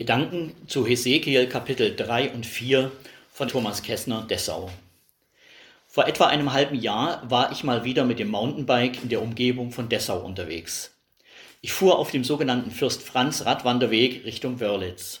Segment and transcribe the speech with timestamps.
[0.00, 2.90] Gedanken zu Hesekiel Kapitel 3 und 4
[3.34, 4.70] von Thomas Kessner, Dessau.
[5.88, 9.72] Vor etwa einem halben Jahr war ich mal wieder mit dem Mountainbike in der Umgebung
[9.72, 10.96] von Dessau unterwegs.
[11.60, 15.20] Ich fuhr auf dem sogenannten Fürst Franz Radwanderweg Richtung Wörlitz.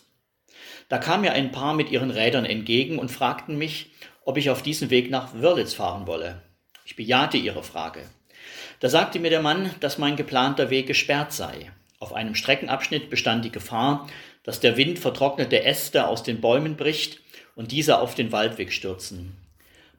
[0.88, 3.90] Da kam mir ein Paar mit ihren Rädern entgegen und fragten mich,
[4.24, 6.40] ob ich auf diesen Weg nach Wörlitz fahren wolle.
[6.86, 8.00] Ich bejahte ihre Frage.
[8.78, 11.70] Da sagte mir der Mann, dass mein geplanter Weg gesperrt sei.
[12.00, 14.08] Auf einem Streckenabschnitt bestand die Gefahr,
[14.42, 17.20] dass der Wind vertrocknete Äste aus den Bäumen bricht
[17.54, 19.36] und diese auf den Waldweg stürzen.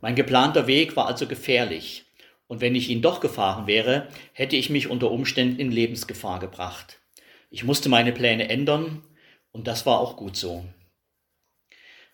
[0.02, 2.06] Mein geplanter Weg war also gefährlich,
[2.48, 7.00] und wenn ich ihn doch gefahren wäre, hätte ich mich unter Umständen in Lebensgefahr gebracht.
[7.52, 9.04] Ich musste meine Pläne ändern,
[9.52, 10.66] und das war auch gut so.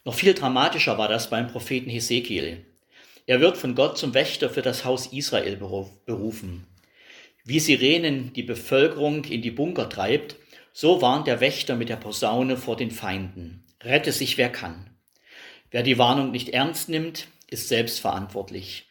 [0.03, 2.65] Noch viel dramatischer war das beim Propheten Hesekiel.
[3.25, 6.67] Er wird von Gott zum Wächter für das Haus Israel berufen.
[7.47, 10.35] Wie Sirenen die Bevölkerung in die Bunker treibt,
[10.73, 13.63] so warnt der Wächter mit der Posaune vor den Feinden.
[13.81, 14.89] Rette sich, wer kann.
[15.71, 18.87] Wer die Warnung nicht ernst nimmt, ist selbst verantwortlich.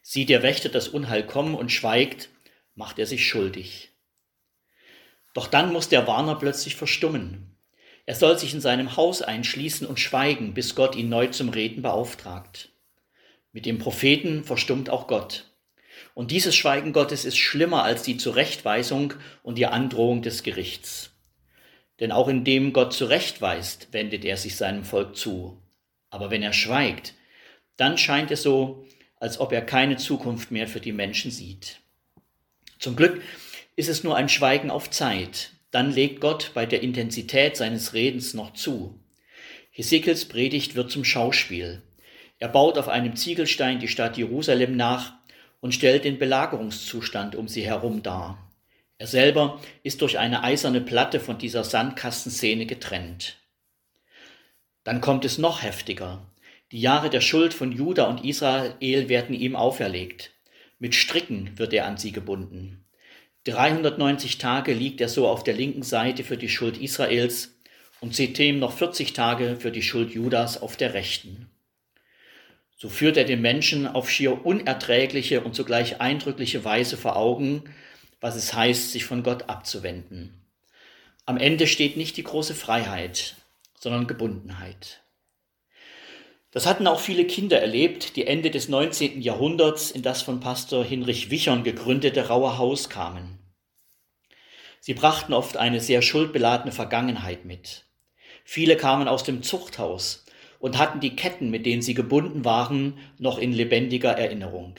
[0.00, 2.30] Sieht der Wächter das Unheil kommen und schweigt,
[2.74, 3.90] macht er sich schuldig.
[5.34, 7.58] Doch dann muss der Warner plötzlich verstummen.
[8.06, 11.82] Er soll sich in seinem Haus einschließen und schweigen, bis Gott ihn neu zum Reden
[11.82, 12.70] beauftragt.
[13.52, 15.47] Mit dem Propheten verstummt auch Gott.
[16.14, 21.10] Und dieses Schweigen Gottes ist schlimmer als die Zurechtweisung und die Androhung des Gerichts.
[22.00, 25.60] Denn auch indem Gott zurechtweist, wendet er sich seinem Volk zu.
[26.10, 27.14] Aber wenn er schweigt,
[27.76, 28.84] dann scheint es so,
[29.16, 31.80] als ob er keine Zukunft mehr für die Menschen sieht.
[32.78, 33.22] Zum Glück
[33.76, 35.50] ist es nur ein Schweigen auf Zeit.
[35.70, 38.98] Dann legt Gott bei der Intensität seines Redens noch zu.
[39.70, 41.82] Hesekiels Predigt wird zum Schauspiel.
[42.38, 45.14] Er baut auf einem Ziegelstein die Stadt Jerusalem nach
[45.60, 48.38] und stellt den Belagerungszustand um sie herum dar.
[48.98, 53.36] Er selber ist durch eine eiserne Platte von dieser Sandkastenszene getrennt.
[54.84, 56.26] Dann kommt es noch heftiger.
[56.72, 60.32] Die Jahre der Schuld von Juda und Israel werden ihm auferlegt.
[60.78, 62.84] Mit Stricken wird er an sie gebunden.
[63.44, 67.58] 390 Tage liegt er so auf der linken Seite für die Schuld Israels
[68.00, 71.50] und seitdem noch 40 Tage für die Schuld Judas auf der rechten.
[72.80, 77.64] So führt er den Menschen auf schier unerträgliche und zugleich eindrückliche Weise vor Augen,
[78.20, 80.46] was es heißt, sich von Gott abzuwenden.
[81.26, 83.34] Am Ende steht nicht die große Freiheit,
[83.74, 85.02] sondern Gebundenheit.
[86.52, 89.22] Das hatten auch viele Kinder erlebt, die Ende des 19.
[89.22, 93.40] Jahrhunderts in das von Pastor Hinrich Wichern gegründete Rauhe Haus kamen.
[94.78, 97.86] Sie brachten oft eine sehr schuldbeladene Vergangenheit mit.
[98.44, 100.24] Viele kamen aus dem Zuchthaus
[100.58, 104.74] und hatten die Ketten, mit denen sie gebunden waren, noch in lebendiger Erinnerung.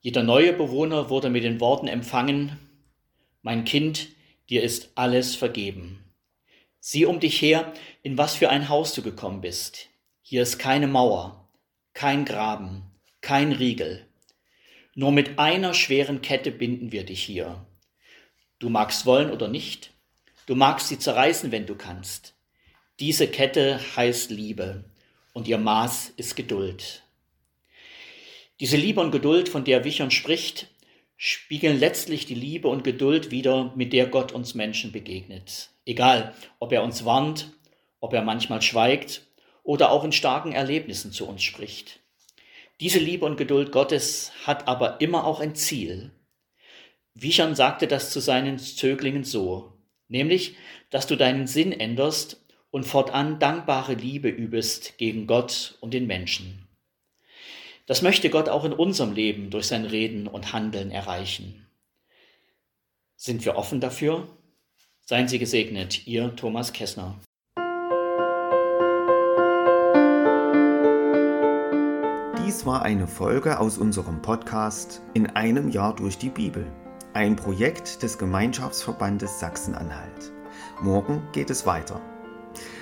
[0.00, 2.58] Jeder neue Bewohner wurde mit den Worten empfangen,
[3.42, 4.08] Mein Kind,
[4.50, 6.04] dir ist alles vergeben.
[6.80, 7.72] Sieh um dich her,
[8.02, 9.88] in was für ein Haus du gekommen bist.
[10.22, 11.48] Hier ist keine Mauer,
[11.94, 12.82] kein Graben,
[13.20, 14.06] kein Riegel.
[14.94, 17.66] Nur mit einer schweren Kette binden wir dich hier.
[18.58, 19.92] Du magst wollen oder nicht,
[20.46, 22.37] du magst sie zerreißen, wenn du kannst.
[23.00, 24.82] Diese Kette heißt Liebe
[25.32, 27.04] und ihr Maß ist Geduld.
[28.58, 30.66] Diese Liebe und Geduld, von der Wichern spricht,
[31.16, 35.70] spiegeln letztlich die Liebe und Geduld wider, mit der Gott uns Menschen begegnet.
[35.86, 37.52] Egal, ob er uns warnt,
[38.00, 39.28] ob er manchmal schweigt
[39.62, 42.00] oder auch in starken Erlebnissen zu uns spricht.
[42.80, 46.10] Diese Liebe und Geduld Gottes hat aber immer auch ein Ziel.
[47.14, 49.72] Wichern sagte das zu seinen Zöglingen so,
[50.08, 50.56] nämlich,
[50.90, 56.68] dass du deinen Sinn änderst und fortan dankbare Liebe übest gegen Gott und den Menschen.
[57.86, 61.66] Das möchte Gott auch in unserem Leben durch sein Reden und Handeln erreichen.
[63.16, 64.28] Sind wir offen dafür?
[65.00, 67.18] Seien Sie gesegnet, Ihr Thomas Kessner.
[72.44, 76.70] Dies war eine Folge aus unserem Podcast In einem Jahr durch die Bibel,
[77.14, 80.32] ein Projekt des Gemeinschaftsverbandes Sachsen-Anhalt.
[80.82, 82.00] Morgen geht es weiter.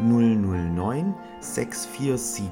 [0.00, 2.50] 009 647.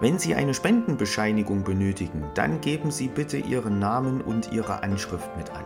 [0.00, 5.50] Wenn Sie eine Spendenbescheinigung benötigen, dann geben Sie bitte Ihren Namen und Ihre Anschrift mit
[5.50, 5.64] an.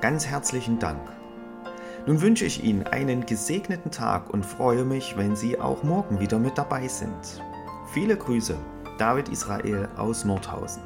[0.00, 1.00] Ganz herzlichen Dank.
[2.06, 6.38] Nun wünsche ich Ihnen einen gesegneten Tag und freue mich, wenn Sie auch morgen wieder
[6.38, 7.42] mit dabei sind.
[7.92, 8.56] Viele Grüße,
[8.98, 10.82] David Israel aus Nordhausen.